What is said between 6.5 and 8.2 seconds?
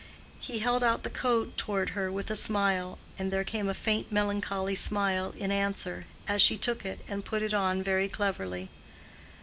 took it and put it on very